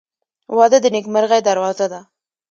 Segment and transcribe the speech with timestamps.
[0.57, 1.99] •واده د نیکمرغۍ دروازه ده.